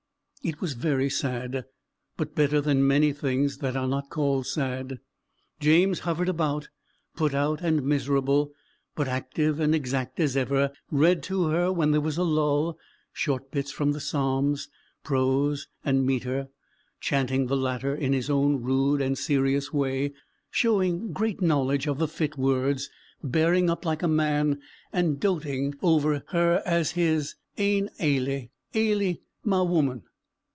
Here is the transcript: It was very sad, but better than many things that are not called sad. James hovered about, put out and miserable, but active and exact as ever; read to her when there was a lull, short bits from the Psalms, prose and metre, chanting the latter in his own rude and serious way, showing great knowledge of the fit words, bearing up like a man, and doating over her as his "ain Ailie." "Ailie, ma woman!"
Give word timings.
It 0.43 0.59
was 0.59 0.73
very 0.73 1.07
sad, 1.07 1.65
but 2.17 2.33
better 2.33 2.61
than 2.61 2.87
many 2.87 3.13
things 3.13 3.59
that 3.59 3.77
are 3.77 3.87
not 3.87 4.09
called 4.09 4.47
sad. 4.47 4.99
James 5.59 5.99
hovered 5.99 6.27
about, 6.29 6.69
put 7.15 7.35
out 7.35 7.61
and 7.61 7.83
miserable, 7.83 8.51
but 8.95 9.07
active 9.07 9.59
and 9.59 9.75
exact 9.75 10.19
as 10.19 10.35
ever; 10.35 10.71
read 10.89 11.21
to 11.29 11.45
her 11.49 11.71
when 11.71 11.91
there 11.91 12.01
was 12.01 12.17
a 12.17 12.23
lull, 12.23 12.79
short 13.13 13.51
bits 13.51 13.69
from 13.69 13.91
the 13.91 13.99
Psalms, 13.99 14.67
prose 15.03 15.67
and 15.85 16.07
metre, 16.07 16.47
chanting 16.99 17.45
the 17.45 17.55
latter 17.55 17.93
in 17.93 18.11
his 18.11 18.27
own 18.27 18.63
rude 18.63 18.99
and 18.99 19.19
serious 19.19 19.71
way, 19.71 20.11
showing 20.49 21.11
great 21.13 21.39
knowledge 21.39 21.85
of 21.85 21.99
the 21.99 22.07
fit 22.07 22.35
words, 22.35 22.89
bearing 23.23 23.69
up 23.69 23.85
like 23.85 24.01
a 24.01 24.07
man, 24.07 24.59
and 24.91 25.19
doating 25.19 25.75
over 25.83 26.23
her 26.29 26.63
as 26.65 26.93
his 26.93 27.35
"ain 27.59 27.91
Ailie." 27.99 28.49
"Ailie, 28.73 29.21
ma 29.45 29.61
woman!" 29.61 30.01